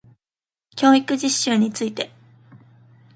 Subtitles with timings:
[0.75, 2.09] 教育実習について